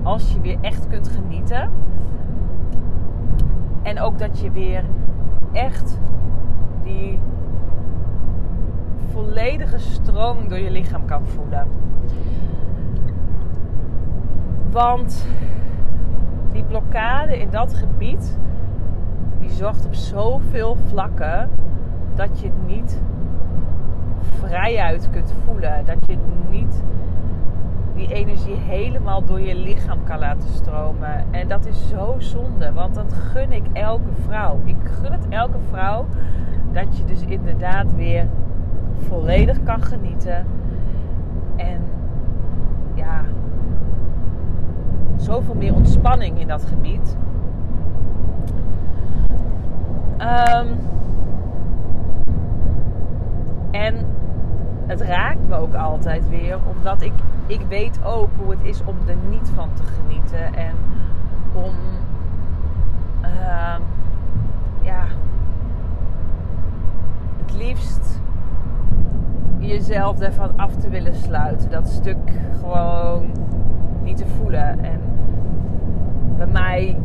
als 0.04 0.34
je 0.34 0.42
weer 0.42 0.58
echt 0.62 0.88
kunt 0.88 1.08
genieten. 1.08 1.72
En 3.82 4.00
ook 4.00 4.18
dat 4.18 4.40
je 4.40 4.52
weer 4.52 4.84
echt 5.52 6.00
die 6.84 7.20
volledige 9.20 9.80
stroming 9.80 10.50
door 10.50 10.60
je 10.60 10.72
lichaam 10.72 11.06
kan 11.06 11.26
voelen. 11.26 11.68
Want 14.72 15.28
die 16.52 16.64
blokkade 16.64 17.40
in 17.40 17.50
dat 17.50 17.74
gebied, 17.74 18.38
die 19.40 19.50
zorgt 19.50 19.86
op 19.86 19.94
zoveel 19.94 20.78
vlakken 20.88 21.50
dat 22.16 22.40
je 22.40 22.50
niet 22.66 23.02
vrijuit 24.22 25.10
kunt 25.12 25.34
voelen. 25.46 25.86
Dat 25.86 25.98
je 26.06 26.18
niet 26.50 26.84
die 27.96 28.14
energie 28.14 28.56
helemaal 28.56 29.24
door 29.24 29.42
je 29.42 29.56
lichaam 29.56 30.04
kan 30.04 30.20
laten 30.20 30.50
stromen. 30.50 31.26
En 31.32 31.48
dat 31.48 31.66
is 31.66 31.88
zo 31.88 32.16
zonde, 32.18 32.74
want 32.74 32.96
dat 32.96 33.14
gun 33.14 33.52
ik 33.52 33.66
elke 33.74 34.14
vrouw. 34.26 34.60
Ik 34.66 34.78
gun 34.84 35.12
het 35.12 35.28
elke 35.30 35.60
vrouw 35.70 36.06
dat 36.72 36.98
je 36.98 37.06
dus 37.06 37.22
inderdaad 37.22 37.96
weer 37.96 38.28
volledig 39.08 39.64
kan 39.64 39.82
genieten. 39.82 40.46
En 41.56 41.82
ja, 42.94 43.22
zoveel 45.16 45.56
meer 45.56 45.74
ontspanning 45.74 46.40
in 46.40 46.48
dat 46.48 46.66
gebied. 46.66 47.18
Um, 50.20 50.78
en 53.72 54.06
het 54.88 55.02
raakt 55.02 55.48
me 55.48 55.56
ook 55.56 55.74
altijd 55.74 56.30
weer, 56.30 56.58
omdat 56.76 57.02
ik, 57.02 57.14
ik 57.48 57.62
weet 57.68 58.00
ook 58.04 58.30
hoe 58.38 58.50
het 58.50 58.64
is 58.64 58.84
om 58.84 58.96
er 59.08 59.16
niet 59.30 59.52
van 59.56 59.70
te 59.74 59.84
genieten. 59.84 60.54
En 60.54 60.76
om 61.54 61.74
uh, 63.24 63.76
ja, 64.82 65.04
het 67.42 67.54
liefst 67.54 68.22
jezelf 69.60 70.20
ervan 70.20 70.52
af 70.56 70.76
te 70.76 70.90
willen 70.90 71.16
sluiten. 71.16 71.70
Dat 71.70 71.88
stuk 71.88 72.18
gewoon 72.60 73.32
niet 74.04 74.18
te 74.18 74.28
voelen. 74.28 74.84
En 74.84 75.02
bij 76.38 76.48
mij 76.48 76.98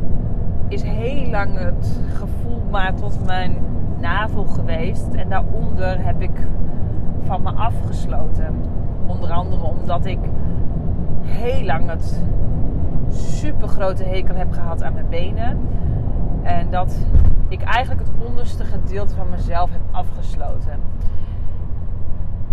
is 0.69 0.83
heel 0.83 1.31
lang 1.31 1.59
het 1.59 2.01
gevoel 2.15 2.63
maar 2.71 2.95
tot 2.95 3.25
mijn 3.27 3.57
navel 4.01 4.45
geweest. 4.45 5.09
En 5.15 5.29
daaronder 5.29 6.05
heb 6.05 6.23
ik 6.23 6.47
van 7.23 7.43
me 7.43 7.51
afgesloten. 7.51 8.55
Onder 9.07 9.31
andere 9.31 9.65
omdat 9.65 10.05
ik 10.05 10.19
heel 11.23 11.65
lang 11.65 11.91
het 11.91 12.23
super 13.09 13.69
grote 13.69 14.05
hekel 14.05 14.35
heb 14.35 14.53
gehad 14.53 14.83
aan 14.83 14.95
mijn 14.95 15.09
benen. 15.09 15.59
En 16.43 16.71
dat 16.71 16.99
ik 17.49 17.63
eigenlijk 17.63 18.07
het 18.07 18.27
onderste 18.29 18.65
gedeelte 18.65 19.15
van 19.15 19.29
mezelf 19.29 19.71
heb 19.71 19.81
afgesloten. 19.91 20.81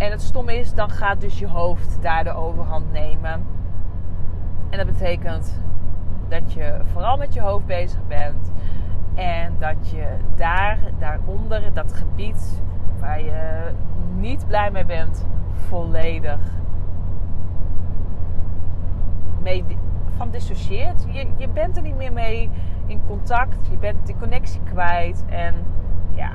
En 0.02 0.12
het 0.12 0.22
stomme 0.22 0.60
is, 0.60 0.74
dan 0.74 0.90
gaat 0.90 1.22
dus 1.22 1.40
je 1.40 1.48
hoofd 1.48 2.02
daar 2.02 2.24
de 2.24 2.34
overhand 2.34 2.92
nemen. 2.92 3.46
En 4.70 4.78
dat 4.78 4.86
betekent 4.86 5.64
dat 6.28 6.54
je 6.54 6.80
vooral 6.92 7.18
met 7.18 7.34
je 7.34 7.42
hoofd 7.42 7.66
bezig 7.66 8.08
bent. 8.08 8.52
En 9.14 9.56
dat 9.60 9.90
je 9.90 10.18
daar, 10.36 10.80
daaronder, 11.00 11.74
dat 11.74 11.94
gebied 11.94 12.62
waar 13.00 13.22
je 13.22 13.72
niet 14.16 14.48
blij 14.48 14.72
mee 14.72 14.86
bent, 14.86 15.28
volledig 15.54 16.40
mee 19.42 19.66
van 20.18 20.30
dissocieert. 20.30 21.06
Je, 21.10 21.28
je 21.36 21.48
bent 21.48 21.78
er 21.78 21.84
niet 21.84 21.98
meer 21.98 22.14
mee 22.14 22.50
in 22.86 23.02
contact. 23.08 23.68
Je 23.68 23.78
bent 23.78 24.06
die 24.06 24.18
connectie 24.18 24.62
kwijt. 24.64 25.26
En 25.30 25.56
ja, 26.12 26.32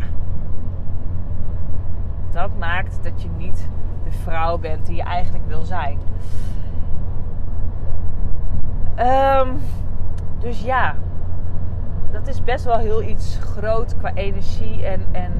dat 2.37 2.51
maakt 2.59 2.99
dat 3.03 3.23
je 3.23 3.29
niet 3.37 3.69
de 4.05 4.11
vrouw 4.11 4.59
bent 4.59 4.87
die 4.87 4.97
je 4.97 5.03
eigenlijk 5.03 5.45
wil 5.47 5.63
zijn. 5.63 5.99
Um, 8.99 9.57
dus 10.39 10.63
ja, 10.63 10.95
dat 12.11 12.27
is 12.27 12.43
best 12.43 12.65
wel 12.65 12.79
heel 12.79 13.03
iets 13.03 13.39
groot 13.41 13.97
qua 13.97 14.15
energie. 14.15 14.87
En, 14.87 15.03
en 15.13 15.33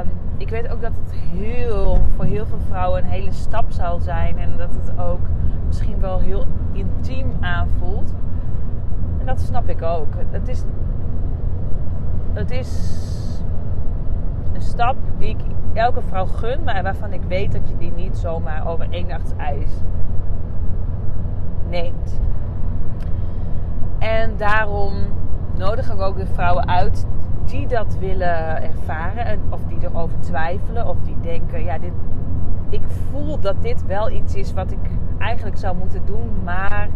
um, 0.00 0.10
ik 0.36 0.48
weet 0.48 0.68
ook 0.68 0.80
dat 0.80 0.92
het 1.04 1.12
heel, 1.12 2.00
voor 2.16 2.24
heel 2.24 2.46
veel 2.46 2.60
vrouwen 2.68 3.02
een 3.02 3.10
hele 3.10 3.32
stap 3.32 3.70
zal 3.70 3.98
zijn. 3.98 4.38
En 4.38 4.56
dat 4.56 4.70
het 4.72 4.98
ook 4.98 5.26
misschien 5.66 6.00
wel 6.00 6.18
heel 6.18 6.46
intiem 6.72 7.32
aanvoelt. 7.40 8.14
En 9.18 9.26
dat 9.26 9.40
snap 9.40 9.68
ik 9.68 9.82
ook. 9.82 10.14
Het 10.30 10.48
is, 10.48 10.64
het 12.32 12.50
is 12.50 12.70
een 14.54 14.62
stap 14.62 14.96
die 15.18 15.28
ik 15.28 15.40
elke 15.72 16.02
vrouw 16.02 16.26
gun, 16.26 16.64
maar 16.64 16.82
waarvan 16.82 17.12
ik 17.12 17.22
weet 17.28 17.52
dat 17.52 17.68
je 17.68 17.76
die 17.76 17.92
niet 17.92 18.16
zomaar 18.16 18.66
over 18.66 18.86
één 18.90 19.06
nacht 19.06 19.36
ijs 19.36 19.70
neemt. 21.68 22.20
En 23.98 24.36
daarom 24.36 24.92
nodig 25.56 25.92
ik 25.92 26.00
ook 26.00 26.16
de 26.16 26.26
vrouwen 26.26 26.68
uit 26.68 27.06
die 27.44 27.66
dat 27.66 27.96
willen 27.98 28.62
ervaren 28.62 29.24
en 29.24 29.40
of 29.50 29.60
die 29.68 29.78
erover 29.80 30.20
twijfelen 30.20 30.86
of 30.86 30.96
die 31.02 31.16
denken, 31.20 31.64
ja, 31.64 31.78
dit, 31.78 31.92
ik 32.68 32.82
voel 33.10 33.40
dat 33.40 33.62
dit 33.62 33.86
wel 33.86 34.10
iets 34.10 34.34
is 34.34 34.52
wat 34.52 34.70
ik 34.70 34.90
eigenlijk 35.18 35.56
zou 35.56 35.76
moeten 35.76 36.04
doen, 36.04 36.30
maar 36.44 36.88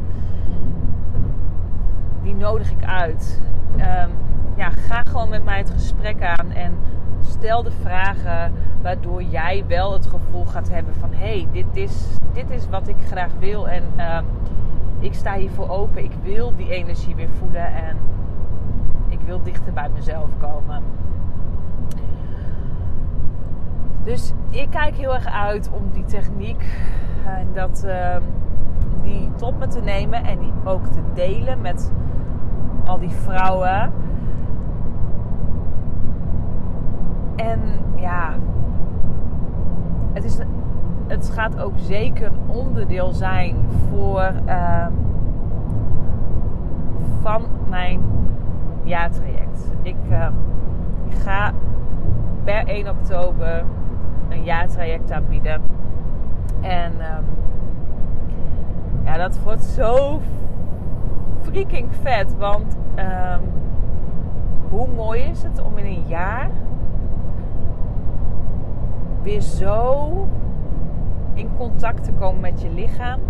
die 2.23 2.35
nodig 2.35 2.71
ik 2.71 2.85
uit. 2.85 3.43
Um, 3.77 4.11
ja, 4.57 4.71
ga 4.71 5.03
gewoon 5.09 5.29
met 5.29 5.45
mij 5.45 5.59
het 5.59 5.71
gesprek 5.71 6.23
aan 6.23 6.51
en 6.53 6.79
stel 7.27 7.63
de 7.63 7.71
vragen 7.71 8.53
waardoor 8.83 9.23
jij 9.23 9.65
wel 9.67 9.93
het 9.93 10.07
gevoel 10.07 10.45
gaat 10.45 10.69
hebben 10.69 10.95
van 10.95 11.13
hé, 11.13 11.17
hey, 11.17 11.49
dit, 11.53 11.77
is, 11.77 12.07
dit 12.33 12.51
is 12.51 12.69
wat 12.69 12.89
ik 12.89 12.97
graag 13.07 13.31
wil 13.39 13.69
en 13.69 13.83
uh, 13.97 14.19
ik 14.99 15.15
sta 15.15 15.35
hiervoor 15.35 15.69
open. 15.69 16.05
Ik 16.05 16.15
wil 16.23 16.57
die 16.57 16.71
energie 16.71 17.15
weer 17.15 17.29
voelen 17.39 17.67
en 17.75 17.97
ik 19.09 19.21
wil 19.21 19.43
dichter 19.43 19.73
bij 19.73 19.89
mezelf 19.95 20.29
komen. 20.39 20.83
Dus 24.05 24.33
ik 24.51 24.71
kijk 24.71 24.95
heel 24.95 25.15
erg 25.15 25.27
uit 25.27 25.71
om 25.73 25.91
die 25.93 26.05
techniek 26.05 26.63
en 27.25 27.49
dat, 27.55 27.83
uh, 27.87 28.17
die 29.03 29.31
tot 29.37 29.59
me 29.59 29.67
te 29.67 29.81
nemen 29.81 30.25
en 30.25 30.39
die 30.39 30.53
ook 30.65 30.87
te 30.87 31.01
delen 31.15 31.61
met 31.61 31.93
al 32.85 32.99
die 32.99 33.11
vrouwen. 33.11 33.93
En 37.37 37.61
ja, 37.97 38.35
het, 40.13 40.25
is, 40.25 40.39
het 41.07 41.31
gaat 41.31 41.61
ook 41.61 41.75
zeker 41.77 42.27
een 42.27 42.57
onderdeel 42.57 43.13
zijn 43.13 43.57
voor 43.89 44.33
uh, 44.47 44.87
van 47.23 47.43
mijn 47.69 48.01
jaartraject. 48.83 49.71
Ik 49.83 49.97
uh, 50.11 50.29
ga 51.09 51.53
per 52.45 52.67
1 52.67 52.89
oktober 52.89 53.65
een 54.29 54.45
jaartraject 54.45 55.13
aanbieden. 55.13 55.63
En 56.61 56.93
um, 56.93 57.25
ja, 59.05 59.17
dat 59.17 59.39
wordt 59.43 59.65
zo 59.65 60.21
freaking 61.43 61.89
vet. 62.03 62.37
Want 62.37 62.77
hoe 64.71 64.89
mooi 64.97 65.21
is 65.21 65.43
het 65.43 65.63
om 65.63 65.79
in 65.79 65.85
een 65.85 66.07
jaar 66.07 66.51
weer 69.27 69.41
zo 69.41 70.29
in 71.35 71.49
contact 71.57 72.05
te 72.05 72.13
komen 72.13 72.41
met 72.41 72.63
je 72.63 72.71
lichaam. 72.71 73.21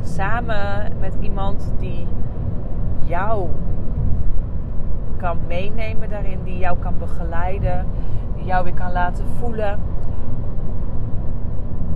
Samen 0.00 0.92
met 1.00 1.16
iemand 1.20 1.72
die 1.78 2.06
jou 3.04 3.48
kan 5.16 5.38
meenemen 5.46 6.08
daarin, 6.08 6.42
die 6.44 6.58
jou 6.58 6.78
kan 6.78 6.94
begeleiden, 6.98 7.86
die 8.34 8.44
jou 8.44 8.64
weer 8.64 8.74
kan 8.74 8.92
laten 8.92 9.26
voelen. 9.26 9.80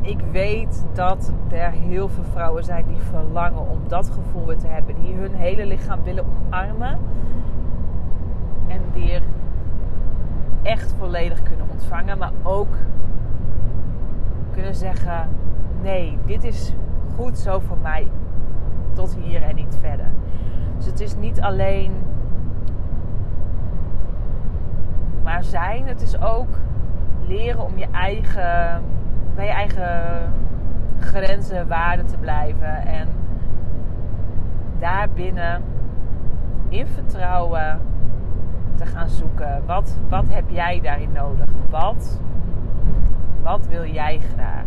Ik 0.01 0.21
weet 0.33 0.87
dat 0.93 1.33
er 1.49 1.71
heel 1.71 2.09
veel 2.09 2.25
vrouwen 2.25 2.65
zijn 2.65 2.85
die 2.87 3.01
verlangen 3.01 3.69
om 3.69 3.79
dat 3.89 4.11
gevoel 4.11 4.47
weer 4.47 4.59
te 4.59 4.67
hebben, 4.67 4.95
die 5.03 5.15
hun 5.15 5.35
hele 5.35 5.67
lichaam 5.67 6.03
willen 6.03 6.25
omarmen 6.25 6.99
en 8.67 8.81
die 8.93 9.13
er 9.13 9.23
echt 10.67 10.95
volledig 10.99 11.43
kunnen 11.43 11.67
ontvangen, 11.71 12.19
maar 12.19 12.33
ook 12.43 12.75
kunnen 14.53 14.75
zeggen: 14.75 15.29
nee, 15.83 16.19
dit 16.27 16.45
is 16.45 16.75
goed 17.17 17.39
zo 17.39 17.59
voor 17.59 17.79
mij 17.83 18.09
tot 18.95 19.15
hier 19.15 19.43
en 19.43 19.55
niet 19.55 19.79
verder. 19.81 20.09
Dus 20.77 20.87
het 20.87 21.01
is 21.01 21.17
niet 21.17 21.41
alleen 21.41 21.93
Maar 25.27 25.45
zijn, 25.45 25.87
het 25.87 26.03
is 26.03 26.21
ook 26.21 26.49
leren 27.27 27.65
om 27.65 27.79
je 27.79 27.87
eigen, 27.93 28.83
bij 29.35 29.45
je 29.45 29.53
eigen 29.53 30.33
grenzen, 30.99 31.69
waarden 31.69 32.07
te 32.07 32.17
blijven. 32.17 32.87
En 32.87 33.09
daarbinnen 34.79 35.63
in 36.69 36.87
vertrouwen 36.87 37.81
te 38.77 38.87
gaan 38.87 39.09
zoeken. 39.09 39.63
Wat, 39.67 39.97
wat 40.09 40.25
heb 40.29 40.51
jij 40.51 40.81
daarin 40.81 41.13
nodig? 41.13 41.49
Wat, 41.71 42.21
wat 43.43 43.67
wil 43.67 43.87
jij 43.87 44.21
graag? 44.35 44.67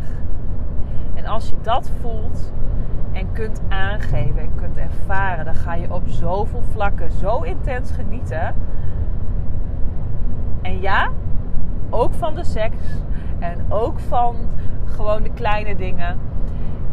En 1.14 1.26
als 1.26 1.50
je 1.50 1.56
dat 1.62 1.92
voelt 2.02 2.54
en 3.12 3.32
kunt 3.32 3.62
aangeven 3.70 4.42
en 4.42 4.56
kunt 4.56 4.78
ervaren, 4.78 5.46
dan 5.46 5.56
ga 5.56 5.76
je 5.76 5.94
op 5.94 6.08
zoveel 6.08 6.62
vlakken 6.72 7.12
zo 7.12 7.42
intens 7.42 7.92
genieten. 7.92 8.56
En 10.62 10.82
ja, 10.82 11.10
ook 11.90 12.14
van 12.14 12.36
de 12.36 12.44
seks 12.44 12.78
en 13.40 13.66
ook 13.70 14.00
van 14.00 14.36
gewoon 14.86 15.24
de 15.24 15.32
kleine 15.34 15.76
dingen. 15.76 16.18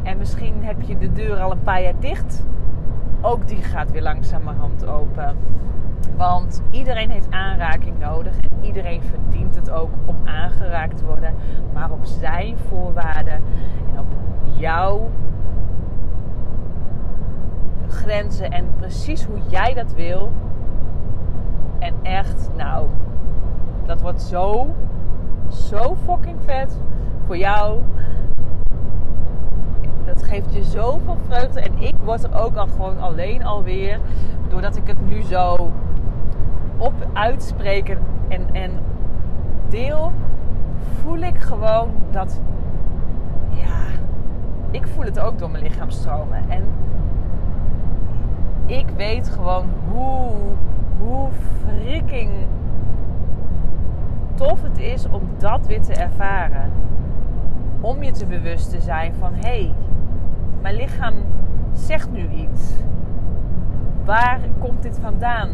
En 0.02 0.18
misschien 0.18 0.64
heb 0.64 0.82
je 0.82 0.98
de 0.98 1.12
deur 1.12 1.40
al 1.40 1.50
een 1.50 1.62
paar 1.62 1.82
jaar 1.82 2.00
dicht. 2.00 2.46
Ook 3.20 3.48
die 3.48 3.62
gaat 3.62 3.90
weer 3.90 4.02
langzamerhand 4.02 4.86
open. 4.86 5.36
Want 6.16 6.62
iedereen 6.70 7.10
heeft 7.10 7.30
aanraking 7.30 7.98
nodig 7.98 8.34
en 8.38 8.64
iedereen 8.64 9.02
verdient 9.02 9.54
het 9.54 9.70
ook 9.70 9.90
om 10.04 10.16
aangeraakt 10.24 10.96
te 10.96 11.04
worden, 11.04 11.34
maar 11.72 11.90
op 11.90 12.04
zijn 12.04 12.58
voorwaarden 12.58 13.42
en 13.92 13.98
op 13.98 14.06
jouw 14.56 15.10
grenzen 17.88 18.50
en 18.50 18.74
precies 18.76 19.24
hoe 19.24 19.38
jij 19.48 19.74
dat 19.74 19.92
wil. 19.92 20.32
En 21.78 21.94
echt, 22.02 22.50
nou, 22.56 22.86
dat 23.86 24.00
wordt 24.00 24.22
zo, 24.22 24.74
zo 25.48 25.96
fucking 26.04 26.38
vet 26.44 26.80
voor 27.26 27.36
jou. 27.36 27.80
Dat 30.06 30.22
geeft 30.22 30.54
je 30.54 30.64
zoveel 30.64 31.16
vreugde. 31.28 31.60
En 31.60 31.78
ik 31.78 31.94
word 32.04 32.24
er 32.24 32.34
ook 32.34 32.56
al 32.56 32.66
gewoon 32.66 33.00
alleen 33.00 33.44
alweer. 33.44 34.00
Doordat 34.48 34.76
ik 34.76 34.86
het 34.86 35.06
nu 35.06 35.22
zo 35.22 35.70
op 36.76 36.92
uitspreken 37.12 37.98
en, 38.28 38.54
en 38.54 38.70
deel, 39.68 40.12
voel 41.02 41.18
ik 41.18 41.38
gewoon 41.38 41.90
dat, 42.10 42.40
ja, 43.50 43.76
ik 44.70 44.86
voel 44.86 45.04
het 45.04 45.20
ook 45.20 45.38
door 45.38 45.50
mijn 45.50 45.62
lichaam 45.62 45.90
stromen. 45.90 46.44
En 46.48 46.64
ik 48.66 48.86
weet 48.96 49.28
gewoon 49.28 49.66
hoe, 49.88 50.30
hoe 50.98 51.28
freaking 51.64 52.30
tof 54.34 54.62
het 54.62 54.78
is 54.78 55.08
om 55.08 55.22
dat 55.38 55.66
weer 55.66 55.82
te 55.82 55.92
ervaren. 55.92 56.70
Om 57.80 58.02
je 58.02 58.10
te 58.10 58.26
bewust 58.26 58.70
te 58.70 58.80
zijn 58.80 59.14
van 59.14 59.34
hé, 59.34 59.40
hey, 59.40 59.74
mijn 60.62 60.74
lichaam 60.74 61.14
zegt 61.72 62.10
nu 62.10 62.28
iets. 62.28 62.74
Waar 64.04 64.40
komt 64.58 64.82
dit 64.82 64.98
vandaan? 64.98 65.50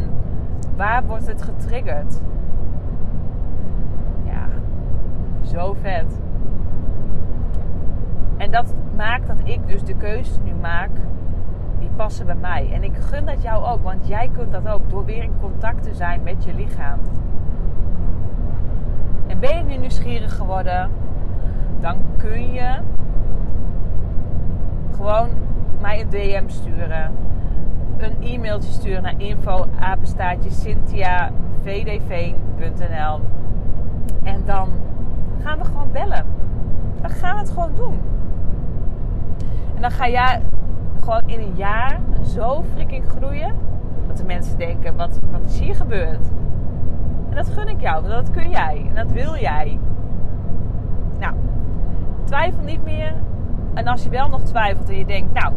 Waar 0.77 1.07
wordt 1.07 1.27
het 1.27 1.43
getriggerd? 1.43 2.21
Ja, 4.25 4.47
zo 5.43 5.77
vet. 5.81 6.21
En 8.37 8.51
dat 8.51 8.75
maakt 8.97 9.27
dat 9.27 9.41
ik 9.45 9.67
dus 9.67 9.83
de 9.83 9.95
keuze 9.95 10.41
nu 10.45 10.55
maak 10.55 10.91
die 11.79 11.91
passen 11.97 12.27
bij 12.27 12.35
mij. 12.35 12.73
En 12.73 12.83
ik 12.83 12.97
gun 12.97 13.25
dat 13.25 13.43
jou 13.43 13.65
ook, 13.65 13.83
want 13.83 14.09
jij 14.09 14.31
kunt 14.33 14.53
dat 14.53 14.69
ook 14.69 14.91
door 14.91 15.05
weer 15.05 15.23
in 15.23 15.33
contact 15.41 15.83
te 15.83 15.95
zijn 15.95 16.23
met 16.23 16.45
je 16.45 16.55
lichaam. 16.55 16.99
En 19.27 19.39
ben 19.39 19.57
je 19.57 19.65
nu 19.65 19.77
nieuwsgierig 19.77 20.37
geworden, 20.37 20.91
dan 21.81 21.97
kun 22.17 22.53
je 22.53 22.79
gewoon 25.03 25.29
mij 25.81 26.01
een 26.01 26.11
DM 26.11 26.49
sturen 26.49 27.11
een 28.03 28.17
e-mailtje 28.21 28.73
sturen 28.73 29.03
naar 29.03 29.15
info 29.17 29.67
cynthiavdv.nl 30.49 33.21
en 34.23 34.43
dan 34.45 34.69
gaan 35.43 35.59
we 35.59 35.65
gewoon 35.65 35.93
bellen. 35.93 36.25
Dan 37.01 37.11
gaan 37.11 37.35
we 37.35 37.41
het 37.41 37.51
gewoon 37.51 37.75
doen. 37.75 38.01
En 39.75 39.81
dan 39.81 39.91
ga 39.91 40.09
jij 40.09 40.41
gewoon 41.01 41.23
in 41.27 41.41
een 41.41 41.55
jaar 41.55 42.01
zo 42.25 42.65
freaking 42.75 43.05
groeien 43.09 43.55
dat 44.07 44.17
de 44.17 44.25
mensen 44.25 44.59
denken: 44.59 44.97
wat, 44.97 45.19
wat 45.31 45.45
is 45.45 45.59
hier 45.59 45.75
gebeurd? 45.75 46.31
En 47.29 47.37
dat 47.37 47.49
gun 47.49 47.69
ik 47.69 47.81
jou, 47.81 48.03
want 48.03 48.15
dat 48.15 48.31
kun 48.31 48.51
jij 48.51 48.87
en 48.89 48.95
dat 48.95 49.13
wil 49.13 49.37
jij. 49.37 49.79
Nou, 51.19 51.35
twijfel 52.25 52.63
niet 52.63 52.85
meer. 52.85 53.15
En 53.75 53.87
als 53.87 54.03
je 54.03 54.09
wel 54.09 54.29
nog 54.29 54.43
twijfelt 54.43 54.89
en 54.89 54.99
je 54.99 55.07
denkt: 55.07 55.33
nou, 55.33 55.55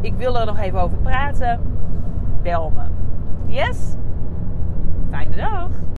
ik 0.00 0.14
wil 0.14 0.38
er 0.38 0.46
nog 0.46 0.58
even 0.58 0.80
over 0.80 0.98
praten 0.98 1.60
bel 2.42 2.72
me. 2.74 2.84
Yes? 3.52 3.94
Fijne 5.10 5.36
dag! 5.36 5.85